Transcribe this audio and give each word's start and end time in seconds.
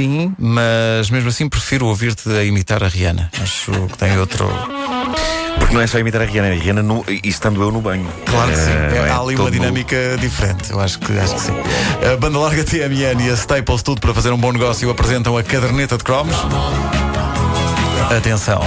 sim, 0.00 0.34
mas 0.38 1.10
mesmo 1.10 1.28
assim 1.28 1.46
prefiro 1.48 1.86
ouvir-te 1.86 2.28
a 2.30 2.42
imitar 2.42 2.82
a 2.82 2.88
Rihanna. 2.88 3.30
Acho 3.40 3.70
que 3.70 3.98
tem 3.98 4.18
outro. 4.18 4.48
Porque 5.58 5.74
não 5.74 5.82
é 5.82 5.86
só 5.86 5.98
imitar 5.98 6.22
a 6.22 6.24
Rihanna, 6.24 6.48
a 6.48 6.54
Rihanna 6.54 6.82
no, 6.82 7.04
estando 7.22 7.60
eu 7.60 7.70
no 7.70 7.82
banho. 7.82 8.08
Claro 8.24 8.50
que 8.50 8.56
sim. 8.56 8.70
É, 8.70 8.96
é? 8.96 9.10
há 9.10 9.20
ali 9.20 9.36
uma 9.36 9.50
dinâmica 9.50 10.16
diferente. 10.18 10.70
Eu 10.70 10.80
acho 10.80 10.98
que, 11.00 11.18
acho 11.18 11.34
que 11.34 11.40
sim. 11.42 11.52
A 12.10 12.16
banda 12.16 12.38
larga 12.38 12.64
TMN 12.64 13.26
e 13.26 13.30
a 13.30 13.34
Staples, 13.34 13.82
tudo 13.82 14.00
para 14.00 14.14
fazer 14.14 14.32
um 14.32 14.38
bom 14.38 14.52
negócio, 14.52 14.88
apresentam 14.88 15.36
a 15.36 15.42
caderneta 15.42 15.98
de 15.98 16.04
cromos. 16.04 16.36
Atenção. 18.16 18.60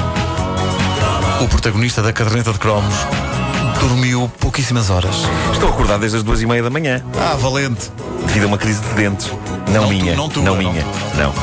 O 1.41 1.47
protagonista 1.47 2.03
da 2.03 2.13
caderneta 2.13 2.53
de 2.53 2.59
cromos 2.59 2.93
dormiu 3.79 4.31
pouquíssimas 4.39 4.91
horas. 4.91 5.15
Estou 5.51 5.69
acordado 5.69 6.01
desde 6.01 6.17
as 6.17 6.23
duas 6.23 6.41
e 6.41 6.45
meia 6.45 6.61
da 6.61 6.69
manhã, 6.69 7.03
Ah, 7.17 7.35
valente. 7.35 7.89
Devido 8.27 8.43
a 8.43 8.47
uma 8.47 8.57
crise 8.57 8.81
de 8.81 8.89
dentes. 8.93 9.31
Não, 9.67 9.73
Não 9.73 9.83
tu- 9.83 9.89
minha. 9.89 10.15
não 10.15 10.29
tua, 10.29 10.43
não. 10.43 10.55
minha. 10.57 10.83
Não. 11.15 11.33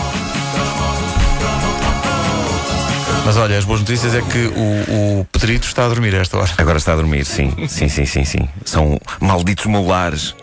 Mas 3.25 3.37
olha, 3.37 3.59
as 3.59 3.65
boas 3.65 3.81
notícias 3.81 4.15
é 4.15 4.23
que 4.23 4.39
o, 4.57 5.21
o 5.21 5.27
Pedrito 5.31 5.67
está 5.67 5.85
a 5.85 5.89
dormir 5.89 6.15
a 6.15 6.19
esta 6.19 6.37
hora. 6.39 6.51
Agora 6.59 6.79
está 6.79 6.93
a 6.93 6.97
dormir, 6.97 7.25
sim. 7.25 7.53
Sim, 7.69 7.89
sim, 7.89 8.05
sim, 8.07 8.25
sim. 8.25 8.49
São 8.65 8.99
malditos 9.21 9.67
molares. 9.67 10.35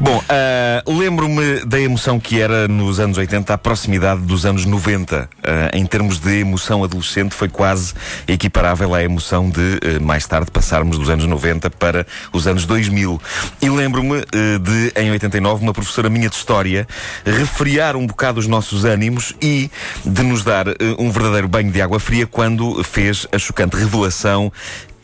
Bom, 0.00 0.22
ah, 0.30 0.82
lembro-me 0.86 1.62
da 1.66 1.78
emoção 1.78 2.18
que 2.18 2.40
era 2.40 2.66
nos 2.66 2.98
anos 2.98 3.18
80 3.18 3.52
a 3.52 3.58
proximidade 3.58 4.22
dos 4.22 4.46
anos 4.46 4.64
90. 4.64 5.28
Ah, 5.42 5.70
em 5.74 5.84
termos 5.84 6.18
de 6.18 6.38
emoção 6.40 6.82
adolescente, 6.82 7.34
foi 7.34 7.48
quase 7.48 7.92
equiparável 8.26 8.94
à 8.94 9.02
emoção 9.02 9.50
de, 9.50 9.78
eh, 9.82 9.98
mais 9.98 10.26
tarde, 10.26 10.50
passarmos 10.50 10.98
dos 10.98 11.10
anos 11.10 11.26
90 11.26 11.68
para 11.68 12.06
os 12.32 12.46
anos 12.46 12.64
2000. 12.64 13.20
E 13.60 13.68
lembro-me 13.68 14.20
de, 14.20 14.92
em 14.96 15.10
89, 15.10 15.62
uma 15.62 15.72
professora 15.72 16.08
minha 16.08 16.30
de 16.30 16.36
História 16.36 16.88
refriar 17.24 17.94
um 17.94 18.06
bocado 18.06 18.40
os 18.40 18.46
nossos 18.46 18.84
ânimos 18.84 19.34
e 19.42 19.70
de 20.04 20.22
nos 20.22 20.42
dar 20.42 20.66
um 20.98 21.10
verdadeiro 21.10 21.48
banho 21.48 21.70
de 21.70 21.82
água 21.82 22.00
fria 22.00 22.26
quando 22.26 22.82
fez 22.82 23.26
a 23.32 23.38
chocante 23.38 23.76
revelação 23.76 24.50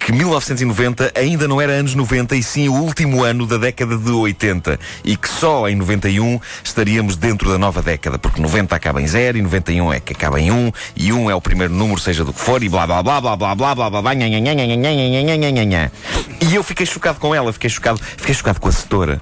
que 0.06 0.12
1990 0.12 1.14
ainda 1.16 1.48
não 1.48 1.60
era 1.60 1.72
anos 1.72 1.96
90 1.96 2.36
e 2.36 2.40
sim 2.40 2.68
o 2.68 2.74
último 2.74 3.24
ano 3.24 3.44
da 3.44 3.56
década 3.56 3.98
de 3.98 4.08
80 4.08 4.78
e 5.04 5.16
que 5.16 5.28
só 5.28 5.68
em 5.68 5.74
91 5.74 6.38
estaríamos 6.62 7.16
dentro 7.16 7.50
da 7.50 7.58
nova 7.58 7.82
década, 7.82 8.16
porque 8.16 8.40
90 8.40 8.76
acaba 8.76 9.02
em 9.02 9.06
0 9.08 9.38
e 9.38 9.42
91 9.42 9.92
é 9.92 9.98
que 9.98 10.12
acaba 10.12 10.40
em 10.40 10.52
1 10.52 10.72
e 10.94 11.12
1 11.12 11.28
é 11.28 11.34
o 11.34 11.40
primeiro 11.40 11.74
número, 11.74 12.00
seja 12.00 12.24
do 12.24 12.32
que 12.32 12.40
for 12.40 12.62
e 12.62 12.68
blá 12.68 12.86
blá 12.86 13.02
blá 13.02 13.20
blá 13.20 13.36
blá 13.36 13.54
blá 13.56 13.74
blá 13.74 13.90
blá 13.90 14.00
blá. 14.00 14.12
E 16.40 16.54
eu 16.54 16.62
fiquei 16.62 16.86
chocado 16.86 17.18
com 17.18 17.34
ela, 17.34 17.52
fiquei 17.52 17.68
chocado, 17.68 18.00
fiquei 18.16 18.32
chocado 18.32 18.60
com 18.60 18.68
a 18.68 18.72
setora. 18.72 19.20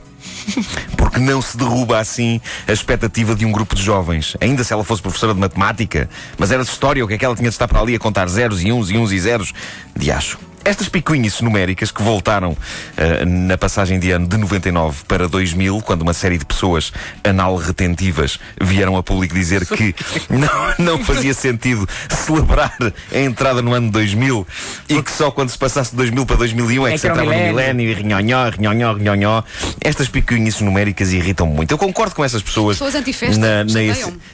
Porque 0.98 1.18
não 1.18 1.40
se 1.40 1.56
derruba 1.56 1.98
assim 1.98 2.42
a 2.68 2.72
expectativa 2.72 3.34
de 3.34 3.46
um 3.46 3.52
grupo 3.52 3.74
de 3.74 3.82
jovens. 3.82 4.36
Ainda 4.38 4.62
se 4.62 4.74
ela 4.74 4.84
fosse 4.84 5.00
professora 5.00 5.32
de 5.32 5.40
matemática, 5.40 6.10
mas 6.36 6.52
era 6.52 6.62
de 6.62 6.68
história, 6.68 7.02
o 7.02 7.08
que 7.08 7.14
é 7.14 7.18
que 7.18 7.24
ela 7.24 7.34
tinha 7.34 7.48
de 7.48 7.54
estar 7.54 7.66
para 7.66 7.80
ali 7.80 7.94
a 7.94 7.98
contar 7.98 8.28
zeros 8.28 8.62
e 8.62 8.70
uns 8.70 8.90
e 8.90 8.98
uns 8.98 9.12
e 9.12 9.18
zeros? 9.18 9.54
De 9.96 10.12
acho. 10.12 10.38
Estas 10.64 10.88
picuinhas 10.88 11.40
numéricas 11.40 11.90
que 11.90 12.02
voltaram 12.02 12.56
eh, 12.96 13.24
na 13.24 13.58
passagem 13.58 13.98
de 13.98 14.10
ano 14.10 14.26
de 14.26 14.36
99 14.36 15.04
para 15.06 15.28
2000, 15.28 15.82
quando 15.82 16.02
uma 16.02 16.14
série 16.14 16.38
de 16.38 16.44
pessoas 16.44 16.92
anal-retentivas 17.22 18.38
vieram 18.60 18.96
a 18.96 19.02
público 19.02 19.34
dizer 19.34 19.66
que 19.66 19.94
não, 20.30 20.96
não 20.96 21.04
fazia 21.04 21.34
sentido 21.34 21.86
celebrar 22.08 22.76
a 23.12 23.18
entrada 23.18 23.60
no 23.60 23.74
ano 23.74 23.90
2000 23.90 24.46
e 24.88 25.02
que 25.02 25.10
só 25.10 25.30
quando 25.30 25.50
se 25.50 25.58
passasse 25.58 25.90
de 25.90 25.96
2000 25.98 26.26
para 26.26 26.36
2001 26.36 26.86
é, 26.86 26.88
que 26.90 26.94
É 26.94 26.98
se 26.98 27.06
o 27.06 27.10
entrava 27.10 27.30
no 27.30 27.42
milénio. 27.42 27.90
e 27.90 27.94
rinhonhó, 27.94 28.48
rinhonhó, 28.48 28.92
rinhonhó. 28.94 29.42
Estas 29.80 30.08
picuinhas 30.08 30.60
numéricas 30.60 31.12
irritam 31.12 31.46
muito. 31.46 31.72
Eu 31.72 31.78
concordo 31.78 32.14
com 32.14 32.24
essas 32.24 32.42
pessoas. 32.42 32.78
Pessoas 32.78 32.94
antifesta, 32.94 33.38
na. 33.38 33.64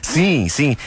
Sim, 0.01 0.47
sim. 0.47 0.77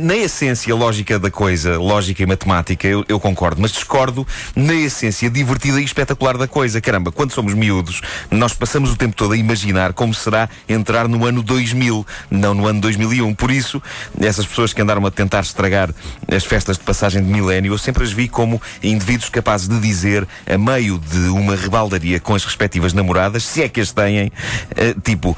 Na 0.00 0.14
essência 0.16 0.74
lógica 0.74 1.18
da 1.18 1.30
coisa, 1.30 1.76
lógica 1.78 2.22
e 2.22 2.26
matemática, 2.26 2.86
eu, 2.86 3.04
eu 3.08 3.18
concordo, 3.18 3.60
mas 3.60 3.79
discordo 3.80 4.26
na 4.54 4.74
essência 4.74 5.30
divertida 5.30 5.80
e 5.80 5.84
espetacular 5.84 6.36
da 6.36 6.46
coisa. 6.46 6.80
Caramba, 6.80 7.10
quando 7.10 7.32
somos 7.32 7.54
miúdos, 7.54 8.00
nós 8.30 8.52
passamos 8.52 8.92
o 8.92 8.96
tempo 8.96 9.16
todo 9.16 9.32
a 9.32 9.36
imaginar 9.36 9.92
como 9.92 10.12
será 10.12 10.48
entrar 10.68 11.08
no 11.08 11.24
ano 11.24 11.42
2000, 11.42 12.06
não 12.30 12.54
no 12.54 12.66
ano 12.66 12.80
2001. 12.80 13.34
Por 13.34 13.50
isso, 13.50 13.82
essas 14.20 14.46
pessoas 14.46 14.72
que 14.72 14.82
andaram 14.82 15.04
a 15.06 15.10
tentar 15.10 15.40
estragar 15.40 15.90
as 16.30 16.44
festas 16.44 16.76
de 16.76 16.84
passagem 16.84 17.22
de 17.22 17.30
milénio, 17.30 17.72
eu 17.72 17.78
sempre 17.78 18.04
as 18.04 18.12
vi 18.12 18.28
como 18.28 18.60
indivíduos 18.82 19.30
capazes 19.30 19.68
de 19.68 19.80
dizer, 19.80 20.26
a 20.46 20.58
meio 20.58 20.98
de 20.98 21.28
uma 21.30 21.56
rebaldaria 21.56 22.20
com 22.20 22.34
as 22.34 22.44
respectivas 22.44 22.92
namoradas, 22.92 23.44
se 23.44 23.62
é 23.62 23.68
que 23.68 23.80
as 23.80 23.92
têm, 23.92 24.30
eh, 24.76 24.94
tipo. 25.02 25.36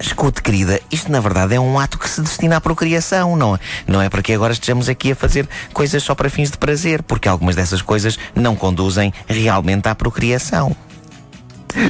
Escute, 0.00 0.42
querida, 0.42 0.80
isto 0.90 1.12
na 1.12 1.20
verdade 1.20 1.54
é 1.54 1.60
um 1.60 1.78
ato 1.78 1.98
que 1.98 2.08
se 2.08 2.20
destina 2.20 2.56
à 2.56 2.60
procriação, 2.60 3.36
não 3.36 3.54
é? 3.54 3.58
Não 3.86 4.02
é 4.02 4.08
para 4.08 4.22
que 4.22 4.32
agora 4.32 4.52
estejamos 4.52 4.88
aqui 4.88 5.12
a 5.12 5.16
fazer 5.16 5.48
coisas 5.72 6.02
só 6.02 6.14
para 6.14 6.28
fins 6.28 6.50
de 6.50 6.58
prazer, 6.58 7.02
porque 7.02 7.28
algumas 7.28 7.54
dessas 7.54 7.82
coisas 7.82 8.18
não 8.34 8.56
conduzem 8.56 9.12
realmente 9.28 9.88
à 9.88 9.94
procriação. 9.94 10.74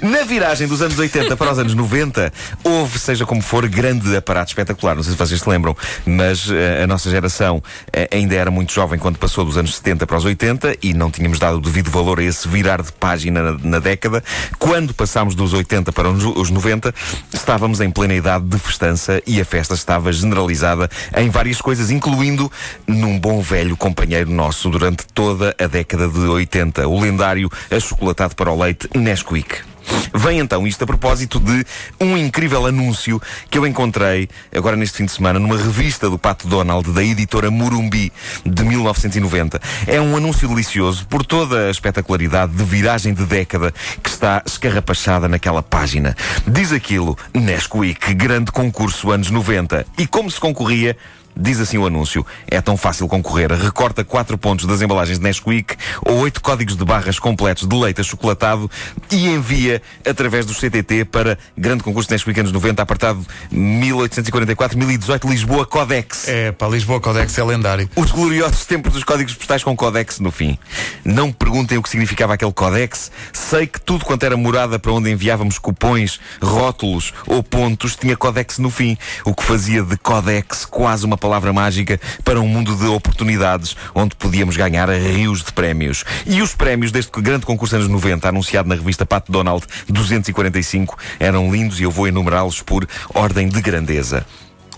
Na 0.02 0.22
viragem 0.24 0.66
dos 0.66 0.80
anos 0.82 0.98
80 0.98 1.36
para 1.36 1.52
os 1.52 1.58
anos 1.58 1.74
90, 1.74 2.32
houve, 2.62 2.98
seja 2.98 3.26
como 3.26 3.42
for, 3.42 3.68
grande 3.68 4.16
aparato 4.16 4.50
espetacular. 4.50 4.94
Não 4.94 5.02
sei 5.02 5.12
se 5.12 5.18
vocês 5.18 5.40
se 5.40 5.48
lembram, 5.48 5.76
mas 6.06 6.48
eh, 6.50 6.82
a 6.82 6.86
nossa 6.86 7.10
geração 7.10 7.62
eh, 7.92 8.08
ainda 8.12 8.34
era 8.34 8.50
muito 8.50 8.72
jovem 8.72 8.98
quando 8.98 9.18
passou 9.18 9.44
dos 9.44 9.56
anos 9.56 9.74
70 9.76 10.06
para 10.06 10.16
os 10.16 10.24
80 10.24 10.76
e 10.82 10.94
não 10.94 11.10
tínhamos 11.10 11.38
dado 11.38 11.58
o 11.58 11.60
devido 11.60 11.90
valor 11.90 12.20
a 12.20 12.22
esse 12.22 12.46
virar 12.48 12.82
de 12.82 12.92
página 12.92 13.58
na, 13.62 13.78
década. 13.78 14.22
Quando 14.58 14.94
passámos 14.94 15.34
dos 15.34 15.52
80 15.52 15.92
para 15.92 16.08
os 16.08 16.22
os 16.24 16.50
90, 16.50 16.94
estávamos 17.32 17.80
em 17.80 17.90
plena 17.90 18.14
idade 18.14 18.44
de 18.44 18.58
festança 18.58 19.22
e 19.26 19.40
a 19.40 19.44
festa 19.44 19.74
estava 19.74 20.12
generalizada 20.12 20.88
em 21.16 21.28
várias 21.28 21.60
coisas, 21.60 21.90
incluindo 21.90 22.50
num 22.86 23.18
bom 23.18 23.40
velho 23.40 23.76
companheiro 23.76 24.30
nosso 24.30 24.70
durante 24.70 25.04
toda 25.06 25.54
a 25.58 25.66
década 25.66 26.08
de 26.08 26.20
80, 26.20 26.86
o 26.86 27.00
lendário 27.00 27.50
achocolatado 27.70 28.34
para 28.34 28.50
o 28.50 28.60
leite 28.60 28.88
Nesquik. 28.94 29.71
Vem 30.14 30.38
então 30.38 30.66
isto 30.66 30.84
a 30.84 30.86
propósito 30.86 31.40
de 31.40 31.64
um 32.00 32.16
incrível 32.16 32.66
anúncio 32.66 33.20
que 33.50 33.56
eu 33.56 33.66
encontrei 33.66 34.28
agora 34.54 34.76
neste 34.76 34.98
fim 34.98 35.06
de 35.06 35.12
semana 35.12 35.38
numa 35.38 35.56
revista 35.56 36.08
do 36.10 36.18
Pato 36.18 36.46
Donald 36.46 36.90
da 36.92 37.02
editora 37.02 37.50
Murumbi 37.50 38.12
de 38.44 38.64
1990. 38.64 39.60
É 39.86 40.00
um 40.00 40.16
anúncio 40.16 40.46
delicioso 40.48 41.06
por 41.06 41.24
toda 41.24 41.68
a 41.68 41.70
espetacularidade 41.70 42.52
de 42.52 42.64
viragem 42.64 43.14
de 43.14 43.24
década 43.24 43.72
que 44.02 44.10
está 44.10 44.42
escarrapachada 44.46 45.28
naquela 45.28 45.62
página. 45.62 46.16
Diz 46.46 46.72
aquilo, 46.72 47.16
Nesquik, 47.34 48.14
grande 48.14 48.52
concurso 48.52 49.10
anos 49.10 49.30
90. 49.30 49.86
E 49.96 50.06
como 50.06 50.30
se 50.30 50.38
concorria 50.38 50.96
Diz 51.36 51.60
assim 51.60 51.78
o 51.78 51.86
anúncio: 51.86 52.24
é 52.46 52.60
tão 52.60 52.76
fácil 52.76 53.08
concorrer. 53.08 53.52
Recorta 53.52 54.04
4 54.04 54.36
pontos 54.36 54.66
das 54.66 54.82
embalagens 54.82 55.18
de 55.18 55.24
Nesquik 55.24 55.76
ou 56.04 56.18
8 56.18 56.40
códigos 56.42 56.76
de 56.76 56.84
barras 56.84 57.18
completos 57.18 57.66
de 57.66 57.76
leite 57.76 58.00
achocolatado 58.00 58.70
e 59.10 59.28
envia 59.28 59.80
através 60.08 60.44
do 60.44 60.54
CTT 60.54 61.06
para 61.06 61.38
Grande 61.56 61.82
Concurso 61.82 62.08
de 62.08 62.14
Nesquik 62.14 62.38
anos 62.40 62.52
90, 62.52 62.82
apartado 62.82 63.26
1844-1018 63.52 65.28
Lisboa 65.28 65.66
Codex. 65.66 66.28
É, 66.28 66.52
para 66.52 66.68
Lisboa 66.68 67.00
Codex 67.00 67.36
é 67.38 67.44
lendário. 67.44 67.88
Os 67.96 68.10
gloriosos 68.10 68.66
tempos 68.66 68.92
dos 68.92 69.04
códigos 69.04 69.34
postais 69.34 69.64
com 69.64 69.76
Codex 69.76 70.20
no 70.20 70.30
fim. 70.30 70.58
Não 71.04 71.32
perguntem 71.32 71.78
o 71.78 71.82
que 71.82 71.88
significava 71.88 72.34
aquele 72.34 72.52
Codex. 72.52 73.10
Sei 73.32 73.66
que 73.66 73.80
tudo 73.80 74.04
quanto 74.04 74.24
era 74.24 74.36
morada 74.36 74.78
para 74.78 74.92
onde 74.92 75.10
enviávamos 75.10 75.58
cupões, 75.58 76.20
rótulos 76.42 77.12
ou 77.26 77.42
pontos 77.42 77.96
tinha 77.96 78.16
Codex 78.16 78.58
no 78.58 78.70
fim. 78.70 78.98
O 79.24 79.34
que 79.34 79.42
fazia 79.42 79.82
de 79.82 79.96
Codex 79.96 80.64
quase 80.64 81.06
uma 81.06 81.16
palavra 81.22 81.52
mágica 81.52 82.00
para 82.24 82.40
um 82.40 82.48
mundo 82.48 82.74
de 82.74 82.86
oportunidades 82.86 83.76
onde 83.94 84.16
podíamos 84.16 84.56
ganhar 84.56 84.88
rios 84.88 85.44
de 85.44 85.52
prémios. 85.52 86.04
E 86.26 86.42
os 86.42 86.52
prémios 86.52 86.90
deste 86.90 87.12
grande 87.22 87.46
concurso 87.46 87.76
anos 87.76 87.86
90, 87.86 88.28
anunciado 88.28 88.68
na 88.68 88.74
revista 88.74 89.06
Pat 89.06 89.24
Donald 89.28 89.64
245, 89.88 90.98
eram 91.20 91.52
lindos 91.52 91.78
e 91.78 91.84
eu 91.84 91.90
vou 91.92 92.08
enumerá-los 92.08 92.60
por 92.60 92.88
ordem 93.14 93.48
de 93.48 93.62
grandeza. 93.62 94.26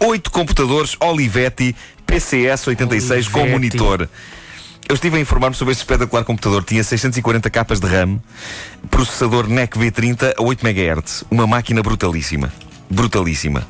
Oito 0.00 0.31
computadores 0.31 0.96
Olivetti 1.00 1.75
PCS 2.06 2.69
86 2.69 3.29
com 3.29 3.40
Olivetti. 3.40 3.52
monitor. 3.52 4.08
Eu 4.87 4.94
estive 4.94 5.17
a 5.17 5.20
informar-me 5.20 5.56
sobre 5.56 5.73
este 5.73 5.81
espetacular 5.81 6.25
computador. 6.25 6.62
Tinha 6.62 6.85
640 6.85 7.49
capas 7.49 7.81
de 7.81 7.87
RAM, 7.87 8.20
processador 8.90 9.49
NEC 9.49 9.79
V30 9.79 10.35
a 10.37 10.43
8 10.43 10.67
MHz. 10.67 11.25
Uma 11.31 11.47
máquina 11.47 11.82
brutalíssima. 11.82 12.52
Brutalíssima. 12.90 13.67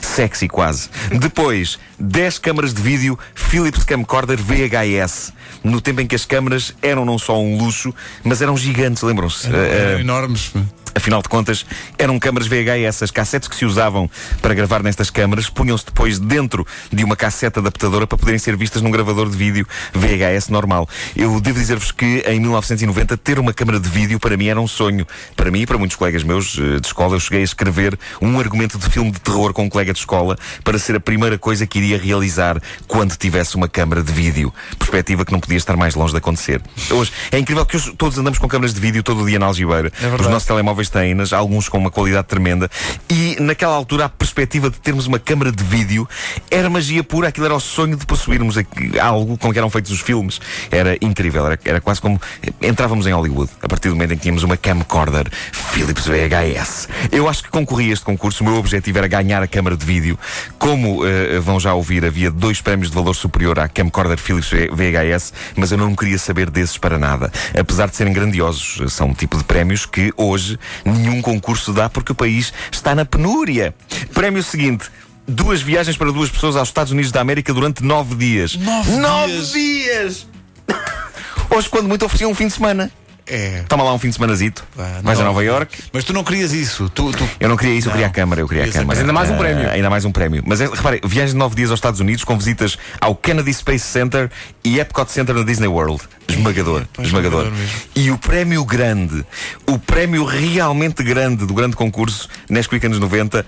Sexy 0.00 0.48
quase. 0.48 0.88
Depois, 1.18 1.78
10 1.98 2.38
câmaras 2.38 2.74
de 2.74 2.82
vídeo 2.82 3.18
Philips 3.34 3.84
Camcorder 3.84 4.38
VHS. 4.38 5.32
No 5.64 5.80
tempo 5.80 6.00
em 6.00 6.06
que 6.06 6.14
as 6.14 6.24
câmaras 6.24 6.74
eram 6.82 7.04
não 7.04 7.18
só 7.18 7.40
um 7.40 7.56
luxo, 7.56 7.94
mas 8.24 8.42
eram 8.42 8.56
gigantes, 8.56 9.02
lembram-se? 9.02 9.46
Eram 9.46 9.58
Eh, 9.58 9.96
eh, 9.96 10.00
enormes. 10.00 10.52
Afinal 10.94 11.22
de 11.22 11.28
contas, 11.28 11.64
eram 11.98 12.18
câmaras 12.18 12.48
VHS. 12.48 13.02
As 13.02 13.10
cassetes 13.10 13.48
que 13.48 13.56
se 13.56 13.64
usavam 13.64 14.10
para 14.40 14.54
gravar 14.54 14.82
nestas 14.82 15.10
câmaras 15.10 15.48
punham-se 15.48 15.86
depois 15.86 16.18
dentro 16.18 16.66
de 16.92 17.04
uma 17.04 17.16
cassete 17.16 17.58
adaptadora 17.58 18.06
para 18.06 18.18
poderem 18.18 18.38
ser 18.38 18.56
vistas 18.56 18.82
num 18.82 18.90
gravador 18.90 19.28
de 19.30 19.36
vídeo 19.36 19.66
VHS 19.92 20.48
normal. 20.48 20.88
Eu 21.16 21.40
devo 21.40 21.58
dizer-vos 21.58 21.92
que 21.92 22.22
em 22.26 22.40
1990 22.40 23.16
ter 23.16 23.38
uma 23.38 23.52
câmara 23.52 23.80
de 23.80 23.88
vídeo 23.88 24.18
para 24.20 24.36
mim 24.36 24.46
era 24.46 24.60
um 24.60 24.68
sonho. 24.68 25.06
Para 25.36 25.50
mim 25.50 25.62
e 25.62 25.66
para 25.66 25.78
muitos 25.78 25.96
colegas 25.96 26.22
meus 26.22 26.58
eh, 26.58 26.80
de 26.80 26.86
escola, 26.86 27.16
eu 27.16 27.20
cheguei 27.20 27.40
a 27.40 27.44
escrever 27.44 27.98
um 28.20 28.38
argumento 28.38 28.78
de 28.78 28.88
filme 28.88 29.10
de 29.10 29.20
terror 29.20 29.52
com 29.52 29.64
um 29.64 29.68
colega 29.68 29.92
de 29.92 29.98
escola 29.98 30.36
para 30.62 30.78
ser 30.78 30.96
a 30.96 31.00
primeira 31.00 31.38
coisa 31.38 31.66
que 31.66 31.78
iria 31.78 31.98
realizar 31.98 32.60
quando 32.86 33.16
tivesse 33.16 33.56
uma 33.56 33.68
câmara 33.68 34.02
de 34.02 34.12
vídeo. 34.12 34.52
Perspectiva 34.78 35.24
que 35.24 35.32
não 35.32 35.40
podia 35.40 35.56
estar 35.56 35.76
mais 35.76 35.94
longe 35.94 36.12
de 36.12 36.18
acontecer. 36.18 36.60
Hoje, 36.90 37.12
é 37.30 37.38
incrível 37.38 37.64
que 37.64 37.76
hoje 37.76 37.92
todos 37.96 38.18
andamos 38.18 38.38
com 38.38 38.48
câmaras 38.48 38.74
de 38.74 38.80
vídeo 38.80 39.02
todo 39.02 39.22
o 39.22 39.26
dia 39.26 39.38
na 39.38 39.46
algibeira. 39.46 39.92
É 40.00 40.06
Os 40.14 40.26
nossos 40.26 40.46
telemóveis 40.46 40.81
têm-nas, 40.88 41.32
alguns 41.32 41.68
com 41.68 41.78
uma 41.78 41.90
qualidade 41.90 42.26
tremenda. 42.26 42.70
E 43.08 43.36
naquela 43.40 43.74
altura 43.74 44.06
a 44.06 44.08
perspectiva 44.08 44.70
de 44.70 44.78
termos 44.78 45.06
uma 45.06 45.18
câmara 45.18 45.52
de 45.52 45.62
vídeo 45.62 46.08
era 46.50 46.68
magia 46.70 47.02
pura. 47.02 47.28
Aquilo 47.28 47.46
era 47.46 47.54
o 47.54 47.60
sonho 47.60 47.96
de 47.96 48.06
possuirmos 48.06 48.56
algo 49.00 49.36
com 49.38 49.52
que 49.52 49.58
eram 49.58 49.70
feitos 49.70 49.90
os 49.92 50.00
filmes. 50.00 50.40
Era 50.70 50.96
incrível. 51.00 51.46
Era, 51.46 51.58
era 51.64 51.80
quase 51.80 52.00
como 52.00 52.20
entrávamos 52.60 53.06
em 53.06 53.12
Hollywood 53.12 53.50
a 53.62 53.68
partir 53.68 53.88
do 53.88 53.94
momento 53.94 54.12
em 54.12 54.16
que 54.16 54.22
tínhamos 54.22 54.42
uma 54.42 54.56
camcorder 54.56 55.26
Philips 55.52 56.06
VHS. 56.06 56.88
Eu 57.10 57.28
acho 57.28 57.42
que 57.42 57.50
concorri 57.50 57.90
a 57.90 57.92
este 57.92 58.04
concurso. 58.04 58.42
O 58.42 58.46
meu 58.46 58.56
objetivo 58.56 58.98
era 58.98 59.08
ganhar 59.08 59.42
a 59.42 59.46
câmara 59.46 59.76
de 59.76 59.84
vídeo. 59.84 60.18
Como 60.58 61.06
eh, 61.06 61.38
vão 61.40 61.58
já 61.58 61.74
ouvir, 61.74 62.04
havia 62.04 62.30
dois 62.30 62.60
prémios 62.60 62.90
de 62.90 62.94
valor 62.94 63.14
superior 63.14 63.58
à 63.58 63.68
camcorder 63.68 64.18
Philips 64.18 64.50
VHS, 64.50 65.32
mas 65.56 65.72
eu 65.72 65.78
não 65.78 65.94
queria 65.94 66.18
saber 66.18 66.50
desses 66.50 66.78
para 66.78 66.98
nada. 66.98 67.30
Apesar 67.58 67.88
de 67.88 67.96
serem 67.96 68.12
grandiosos, 68.12 68.92
são 68.92 69.08
um 69.08 69.14
tipo 69.14 69.36
de 69.36 69.44
prémios 69.44 69.86
que 69.86 70.12
hoje 70.16 70.58
nenhum 70.84 71.22
concurso 71.22 71.72
dá 71.72 71.88
porque 71.88 72.12
o 72.12 72.14
país 72.14 72.52
está 72.70 72.94
na 72.94 73.04
penúria. 73.04 73.74
Prémio 74.12 74.42
seguinte. 74.42 74.90
Duas 75.26 75.62
viagens 75.62 75.96
para 75.96 76.10
duas 76.10 76.30
pessoas 76.30 76.56
aos 76.56 76.68
Estados 76.68 76.92
Unidos 76.92 77.12
da 77.12 77.20
América 77.20 77.54
durante 77.54 77.84
nove 77.84 78.16
dias. 78.16 78.56
Nove 78.56 79.30
dias? 79.30 79.52
dias! 79.52 80.26
Hoje, 81.48 81.68
quando 81.68 81.88
muito, 81.88 82.04
ofereciam 82.04 82.30
um 82.30 82.34
fim 82.34 82.48
de 82.48 82.54
semana. 82.54 82.90
É. 83.26 83.62
Toma 83.68 83.84
lá 83.84 83.92
um 83.94 83.98
fim 83.98 84.08
de 84.08 84.14
semanazito. 84.14 84.64
Vá, 84.74 85.00
Vais 85.02 85.18
a 85.18 85.22
não. 85.22 85.28
Nova 85.30 85.44
York. 85.44 85.78
Mas 85.92 86.04
tu 86.04 86.12
não 86.12 86.24
querias 86.24 86.52
isso. 86.52 86.88
Tu, 86.90 87.12
tu- 87.12 87.28
Eu 87.38 87.48
não 87.48 87.56
queria 87.56 87.74
isso, 87.74 87.88
eu 87.88 87.92
queria 87.92 88.06
a 88.06 88.08
Não. 88.08 88.14
câmara, 88.14 88.40
eu 88.40 88.48
queria 88.48 88.64
a 88.64 88.66
câmara. 88.68 88.86
mas 88.86 88.98
ainda 88.98 89.12
mais 89.12 89.30
um 89.30 89.34
Ah, 89.34 89.38
prémio. 89.38 89.70
ainda 89.70 89.90
mais 89.90 90.04
um 90.04 90.12
prémio. 90.12 90.42
Mas 90.46 90.60
é, 90.60 90.66
repare, 90.66 91.00
viagem 91.04 91.32
de 91.32 91.38
nove 91.38 91.54
dias 91.54 91.70
aos 91.70 91.78
Estados 91.78 92.00
Unidos 92.00 92.24
com 92.24 92.36
visitas 92.36 92.76
ao 93.00 93.14
Kennedy 93.14 93.54
Space 93.54 93.84
Center 93.86 94.30
e 94.64 94.80
Epcot 94.80 95.10
Center 95.10 95.34
na 95.34 95.44
Disney 95.44 95.68
World. 95.68 96.02
Esmagador, 96.28 96.84
pá, 96.92 97.02
esmagador. 97.02 97.40
esmagador 97.46 97.52
mesmo. 97.52 97.80
E 97.94 98.10
o 98.10 98.18
prémio 98.18 98.64
grande, 98.64 99.24
o 99.68 99.78
prémio 99.78 100.24
realmente 100.24 101.02
grande 101.02 101.46
do 101.46 101.54
grande 101.54 101.76
concurso 101.76 102.28
Nesquik 102.48 102.84
anos 102.86 102.98
90, 102.98 103.44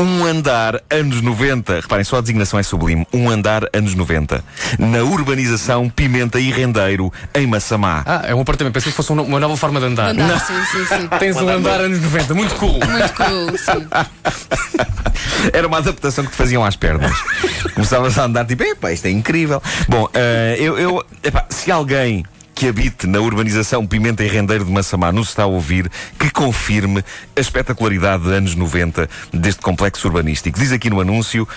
um 0.00 0.24
andar 0.24 0.82
anos 0.90 1.20
90. 1.20 1.80
Reparem, 1.80 2.04
só 2.04 2.16
a 2.16 2.20
designação 2.22 2.58
é 2.58 2.62
sublime. 2.62 3.06
Um 3.12 3.28
andar 3.28 3.64
anos 3.72 3.94
90. 3.94 4.42
Na 4.78 5.02
urbanização 5.02 5.90
Pimenta 5.90 6.40
e 6.40 6.50
Rendeiro, 6.50 7.12
em 7.34 7.46
Massamá. 7.46 8.02
Ah, 8.06 8.22
é 8.24 8.34
um 8.34 8.40
apartamento. 8.40 8.72
Pensei 8.72 8.90
que 8.90 8.96
fosse 8.96 9.12
uma 9.12 9.38
nova 9.38 9.56
forma 9.58 9.78
de 9.78 9.86
andar. 9.86 10.10
Andar, 10.10 10.40
sim, 10.40 10.54
sim, 10.72 10.86
sim. 10.86 11.08
Tens 11.18 11.36
um 11.36 11.48
andar 11.48 11.80
anos 11.80 12.00
90, 12.00 12.34
muito 12.34 12.54
cool. 12.54 12.72
Muito 12.72 13.14
cool, 13.14 13.58
sim. 13.58 13.86
Era 15.52 15.66
uma 15.66 15.78
adaptação 15.78 16.24
que 16.24 16.30
te 16.30 16.36
faziam 16.36 16.64
às 16.64 16.76
pernas. 16.76 17.12
Começavas 17.74 18.18
a 18.18 18.24
andar 18.24 18.46
tipo, 18.46 18.62
epá, 18.62 18.92
isto 18.92 19.06
é 19.06 19.10
incrível. 19.10 19.62
Bom, 19.86 20.08
eh, 20.14 20.56
eu, 20.58 20.78
eu 20.78 21.04
epá, 21.22 21.44
se 21.50 21.70
alguém 21.70 22.24
que 22.60 22.68
habite 22.68 23.06
na 23.06 23.20
urbanização 23.20 23.86
Pimenta 23.86 24.22
e 24.22 24.28
Rendeiro 24.28 24.66
de 24.66 24.70
Massamá 24.70 25.10
nos 25.10 25.30
está 25.30 25.44
a 25.44 25.46
ouvir, 25.46 25.90
que 26.18 26.30
confirme 26.30 27.02
a 27.34 27.40
espetacularidade 27.40 28.24
de 28.24 28.34
anos 28.34 28.54
90 28.54 29.08
deste 29.32 29.62
complexo 29.62 30.06
urbanístico. 30.06 30.58
Diz 30.60 30.70
aqui 30.70 30.90
no 30.90 31.00
anúncio, 31.00 31.48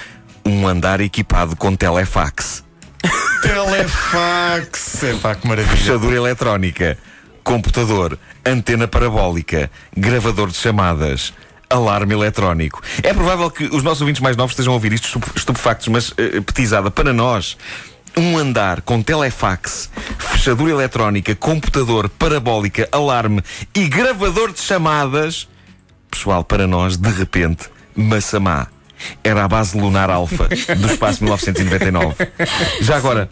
um 0.46 0.66
andar 0.66 1.02
equipado 1.02 1.58
com 1.58 1.76
telefax, 1.76 2.64
Telefax. 3.44 5.04
É 5.04 5.14
pá, 5.16 5.36
que 5.36 5.46
maravilha. 5.46 5.76
fechadura 5.76 6.16
eletrónica, 6.16 6.98
computador, 7.44 8.18
antena 8.46 8.88
parabólica, 8.88 9.70
gravador 9.94 10.48
de 10.52 10.56
chamadas. 10.56 11.34
Alarme 11.70 12.14
eletrónico. 12.14 12.82
É 13.02 13.14
provável 13.14 13.52
que 13.52 13.66
os 13.66 13.84
nossos 13.84 14.00
ouvintes 14.00 14.22
mais 14.22 14.38
novos 14.38 14.54
estejam 14.54 14.72
a 14.72 14.76
ouvir 14.76 14.94
isto 14.94 15.06
estupe- 15.08 15.32
estupefactos, 15.36 15.88
mas 15.90 16.14
eh, 16.18 16.40
petizada 16.40 16.90
para 16.90 17.12
nós. 17.12 17.58
Um 18.16 18.38
andar 18.38 18.82
com 18.82 19.02
telefax, 19.02 19.90
fechadura 20.20 20.72
eletrónica, 20.72 21.34
computador, 21.36 22.08
parabólica, 22.10 22.88
alarme 22.92 23.42
e 23.74 23.88
gravador 23.88 24.54
de 24.54 24.60
chamadas. 24.60 25.48
Pessoal, 26.12 26.44
para 26.44 26.68
nós, 26.68 26.96
de 26.96 27.10
repente, 27.10 27.70
Massamá 27.96 28.68
era 29.24 29.44
a 29.44 29.48
base 29.48 29.78
lunar 29.78 30.10
alfa 30.10 30.48
do 30.48 30.88
espaço 30.88 31.24
1999. 31.24 32.16
Já 32.82 32.98
agora, 32.98 33.30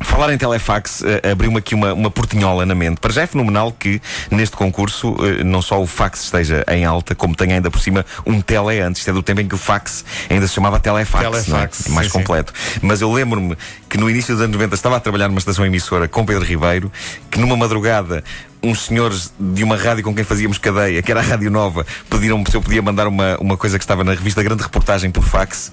Falar 0.00 0.32
em 0.32 0.38
telefax 0.38 1.02
eh, 1.02 1.30
abriu-me 1.32 1.58
aqui 1.58 1.74
uma, 1.74 1.92
uma 1.92 2.10
portinhola 2.10 2.64
na 2.64 2.74
mente. 2.74 3.00
Para 3.00 3.12
já 3.12 3.22
é 3.22 3.26
fenomenal 3.26 3.72
que 3.72 4.00
neste 4.30 4.56
concurso 4.56 5.16
eh, 5.20 5.42
não 5.42 5.60
só 5.60 5.80
o 5.82 5.86
fax 5.86 6.24
esteja 6.24 6.64
em 6.68 6.84
alta, 6.84 7.14
como 7.14 7.34
tenha 7.34 7.56
ainda 7.56 7.70
por 7.70 7.80
cima 7.80 8.06
um 8.24 8.40
tele 8.40 8.80
antes. 8.80 9.00
Isto 9.00 9.10
é 9.10 9.12
do 9.12 9.22
tempo 9.22 9.40
em 9.40 9.48
que 9.48 9.54
o 9.54 9.58
fax 9.58 10.04
ainda 10.30 10.46
se 10.46 10.54
chamava 10.54 10.78
telefax. 10.78 11.24
Telefax, 11.24 11.86
não 11.86 11.92
é? 11.92 11.94
mais 11.94 12.06
sim, 12.06 12.12
sim. 12.12 12.18
completo. 12.18 12.52
Mas 12.80 13.00
eu 13.00 13.12
lembro-me 13.12 13.56
que 13.88 13.98
no 13.98 14.08
início 14.08 14.34
dos 14.34 14.42
anos 14.42 14.54
90 14.54 14.74
estava 14.74 14.96
a 14.96 15.00
trabalhar 15.00 15.28
numa 15.28 15.38
estação 15.38 15.66
emissora 15.66 16.06
com 16.06 16.24
Pedro 16.24 16.44
Ribeiro, 16.44 16.92
que 17.30 17.38
numa 17.38 17.56
madrugada 17.56 18.22
uns 18.62 18.86
senhores 18.86 19.32
de 19.38 19.64
uma 19.64 19.76
rádio 19.76 20.04
com 20.04 20.14
quem 20.14 20.24
fazíamos 20.24 20.58
cadeia, 20.58 21.02
que 21.02 21.10
era 21.10 21.20
a 21.20 21.22
Rádio 21.22 21.50
Nova, 21.50 21.86
pediram-me 22.10 22.48
se 22.48 22.56
eu 22.56 22.62
podia 22.62 22.82
mandar 22.82 23.06
uma, 23.06 23.36
uma 23.38 23.56
coisa 23.56 23.78
que 23.78 23.84
estava 23.84 24.04
na 24.04 24.12
revista 24.12 24.42
Grande 24.42 24.62
Reportagem 24.62 25.10
por 25.10 25.24
fax. 25.24 25.72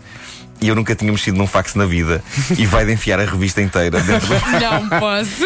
E 0.61 0.67
eu 0.67 0.75
nunca 0.75 0.95
tinha 0.95 1.11
mexido 1.11 1.37
num 1.37 1.47
fax 1.47 1.75
na 1.75 1.85
vida. 1.85 2.23
E 2.57 2.65
vai 2.65 2.85
de 2.85 2.93
enfiar 2.93 3.19
a 3.19 3.25
revista 3.25 3.61
inteira 3.61 3.99
dentro 4.01 4.27
do 4.27 4.33
Não 4.59 4.89
posso. 4.99 5.45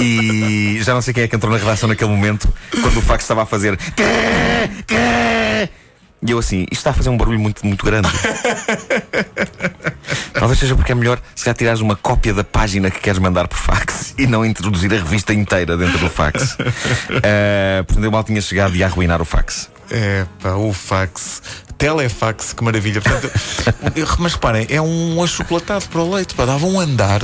e 0.00 0.80
já 0.82 0.94
não 0.94 1.00
sei 1.02 1.14
quem 1.14 1.22
é 1.24 1.28
que 1.28 1.36
entrou 1.36 1.52
na 1.52 1.58
redação 1.58 1.88
naquele 1.88 2.10
momento, 2.10 2.52
quando 2.82 2.96
o 2.96 3.02
fax 3.02 3.22
estava 3.24 3.42
a 3.42 3.46
fazer. 3.46 3.78
E 6.26 6.30
eu 6.30 6.38
assim, 6.38 6.62
isto 6.62 6.72
está 6.80 6.90
a 6.90 6.92
fazer 6.94 7.10
um 7.10 7.16
barulho 7.16 7.38
muito, 7.38 7.64
muito 7.64 7.84
grande. 7.84 8.08
Talvez 10.32 10.58
seja 10.58 10.74
porque 10.74 10.92
é 10.92 10.94
melhor 10.94 11.20
se 11.34 11.44
já 11.44 11.54
tirares 11.54 11.80
uma 11.80 11.94
cópia 11.94 12.32
da 12.34 12.42
página 12.42 12.90
que 12.90 13.00
queres 13.00 13.18
mandar 13.18 13.46
por 13.46 13.58
fax 13.58 14.14
e 14.18 14.26
não 14.26 14.44
introduzir 14.44 14.92
a 14.92 14.96
revista 14.96 15.32
inteira 15.34 15.76
dentro 15.76 15.98
do 15.98 16.08
fax. 16.08 16.56
Ah, 17.22 17.84
portanto, 17.86 18.04
eu 18.04 18.10
mal 18.10 18.24
tinha 18.24 18.40
chegado 18.40 18.74
e 18.74 18.78
ia 18.78 18.86
arruinar 18.86 19.20
o 19.20 19.24
fax. 19.24 19.70
É 19.90 20.24
pá, 20.42 20.54
o 20.54 20.72
fax. 20.72 21.42
Telefax, 21.78 22.52
que 22.52 22.64
maravilha. 22.64 23.00
Portanto, 23.00 23.30
mas 24.18 24.32
reparem, 24.34 24.66
é 24.70 24.80
um 24.80 25.22
achocolatado 25.22 25.86
para 25.88 26.00
o 26.00 26.14
leite. 26.14 26.34
Pá, 26.34 26.44
dava 26.44 26.66
um 26.66 26.78
andar. 26.78 27.22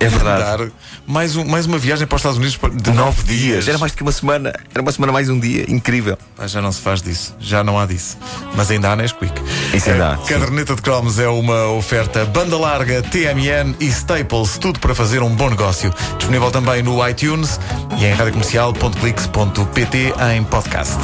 É 0.00 0.08
verdade. 0.08 0.42
andar. 0.42 0.70
Mais, 1.06 1.36
um, 1.36 1.44
mais 1.44 1.66
uma 1.66 1.76
viagem 1.76 2.06
para 2.06 2.16
os 2.16 2.20
Estados 2.20 2.38
Unidos 2.38 2.58
de 2.82 2.90
Nove 2.90 3.22
dias. 3.24 3.68
Era 3.68 3.76
mais 3.76 3.92
do 3.92 3.96
que 3.96 4.02
uma 4.02 4.12
semana. 4.12 4.54
Era 4.72 4.80
uma 4.80 4.90
semana 4.90 5.12
mais 5.12 5.28
um 5.28 5.38
dia. 5.38 5.66
Incrível. 5.68 6.16
Ah, 6.38 6.46
já 6.46 6.62
não 6.62 6.72
se 6.72 6.80
faz 6.80 7.02
disso, 7.02 7.36
já 7.38 7.62
não 7.62 7.78
há 7.78 7.84
disso. 7.84 8.16
Mas 8.56 8.70
ainda 8.70 8.90
há 8.90 8.96
Nesquik. 8.96 9.34
Isso 9.74 9.90
ainda 9.90 10.12
há, 10.12 10.16
caderneta 10.16 10.74
de 10.74 10.80
cromos 10.80 11.18
é 11.18 11.28
uma 11.28 11.66
oferta 11.66 12.24
banda 12.24 12.56
larga, 12.56 13.02
TMN 13.02 13.74
e 13.78 13.86
Staples, 13.88 14.56
tudo 14.56 14.80
para 14.80 14.94
fazer 14.94 15.22
um 15.22 15.34
bom 15.34 15.50
negócio. 15.50 15.92
Disponível 16.16 16.50
também 16.50 16.82
no 16.82 17.06
iTunes 17.06 17.60
e 18.00 18.06
em 18.06 18.14
radiocomercial.clix.pt 18.14 20.14
em 20.34 20.42
podcast. 20.44 20.96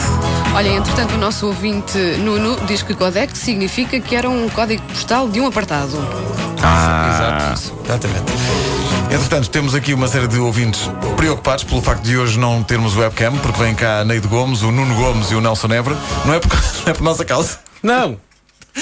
Olha, 0.54 0.70
entretanto, 0.70 1.14
o 1.14 1.18
nosso 1.18 1.46
ouvinte 1.46 1.98
Nuno 2.18 2.56
diz 2.66 2.82
que 2.82 2.94
Codex 2.94 3.38
significa 3.38 4.00
que 4.00 4.16
era 4.16 4.30
um 4.30 4.48
código 4.48 4.82
postal 4.84 5.28
de 5.28 5.38
um 5.40 5.46
apartado. 5.46 5.92
Ah, 6.62 7.54
Exatamente. 7.84 8.32
Entretanto, 9.10 9.50
temos 9.50 9.74
aqui 9.74 9.92
uma 9.92 10.08
série 10.08 10.26
de 10.26 10.38
ouvintes 10.38 10.90
preocupados 11.16 11.64
pelo 11.64 11.82
facto 11.82 12.02
de 12.02 12.16
hoje 12.16 12.38
não 12.38 12.62
termos 12.62 12.96
webcam, 12.96 13.36
porque 13.38 13.62
vem 13.62 13.74
cá 13.74 14.00
a 14.00 14.04
Neide 14.04 14.26
Gomes, 14.26 14.62
o 14.62 14.72
Nuno 14.72 14.94
Gomes 14.94 15.30
e 15.30 15.34
o 15.34 15.40
Nelson 15.40 15.68
Évora. 15.68 15.96
Não 16.24 16.34
é 16.34 16.40
por, 16.40 16.50
não 16.84 16.90
é 16.90 16.94
por 16.94 17.02
nossa 17.02 17.24
causa. 17.24 17.58
Não! 17.82 18.16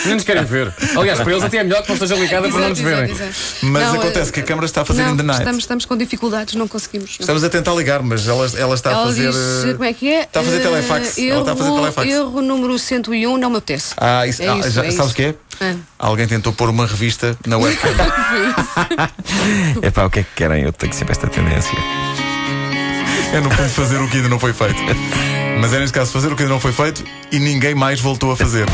Nem 0.05 0.15
nos 0.15 0.25
querem 0.25 0.45
ver. 0.45 0.73
Aliás, 0.97 1.21
para 1.21 1.31
eles 1.33 1.45
até 1.45 1.59
é 1.59 1.65
melhor 1.65 1.83
que 1.83 1.89
não 1.89 1.95
esteja 1.95 2.15
ligada 2.17 2.49
para 2.49 2.61
não 2.61 2.69
nos 2.71 2.79
verem. 2.81 3.15
Mas 3.63 3.83
Não, 3.85 3.95
acontece 4.01 4.33
que 4.33 4.41
a 4.41 4.43
câmara 4.43 4.67
está 4.67 4.83
a 4.83 4.85
fazer 4.85 5.03
não, 5.05 5.13
in 5.15 5.17
the 5.17 5.23
night. 5.23 5.41
Estamos, 5.41 5.63
estamos 5.63 5.85
com 5.85 5.97
dificuldades, 5.97 6.55
não 6.55 6.67
conseguimos. 6.69 7.17
Estamos 7.21 7.45
a 7.45 7.49
tentar 7.49 7.75
ligar, 7.75 8.03
mas 8.03 8.27
ela, 8.27 8.51
ela 8.59 8.75
está 8.75 8.91
a 8.91 8.93
Ela 8.93 9.07
fazer. 9.07 9.31
diz, 9.31 9.37
eh, 9.69 9.73
como 9.73 9.85
é 9.85 9.93
que 9.93 10.13
é? 10.13 10.23
Está 10.23 10.41
a 10.41 10.43
fazer 10.43 10.57
Eh, 10.57 10.61
telefax. 10.61 11.19
Ela 11.19 11.41
está 11.41 11.53
a 11.53 11.57
fazer 11.57 11.69
erro- 11.69 11.81
telefax. 11.81 12.11
Erro 12.11 12.43
número 12.43 12.79
101, 12.79 13.37
não 13.39 13.51
me 13.51 13.57
apetece. 13.59 13.95
Ah, 13.97 14.27
isso, 14.27 14.43
É 14.43 14.49
ah, 14.49 14.59
isso, 14.59 14.71
já, 14.71 14.85
é 14.85 14.91
sabes 14.91 14.99
o 14.99 15.05
isso. 15.07 15.15
que 15.15 15.23
é? 15.23 15.35
Ah. 15.61 15.75
Alguém 15.99 16.27
tentou 16.27 16.53
pôr 16.53 16.69
uma 16.69 16.87
revista 16.87 17.37
na 17.47 17.57
webcam. 17.59 17.91
é 19.83 19.91
pá, 19.91 20.05
o 20.05 20.11
que 20.11 20.21
é 20.21 20.23
que 20.23 20.31
querem? 20.35 20.65
Eu 20.65 20.73
tenho 20.73 20.93
sempre 20.93 21.13
esta 21.13 21.27
tendência. 21.29 21.79
é 23.33 23.41
no 23.41 23.51
fundo 23.51 23.69
fazer 23.71 23.99
o 24.01 24.09
que 24.09 24.17
ainda 24.17 24.29
não 24.29 24.39
foi 24.39 24.53
feito. 24.53 24.81
Mas 25.61 25.73
é 25.73 25.79
neste 25.79 25.95
caso 25.95 26.11
fazer 26.11 26.33
o 26.33 26.37
que 26.37 26.43
ainda 26.43 26.53
não 26.55 26.61
foi 26.61 26.73
feito 26.73 27.05
e 27.31 27.39
ninguém 27.39 27.75
mais 27.75 28.01
voltou 28.01 28.33
a 28.33 28.37
fazer. 28.37 28.67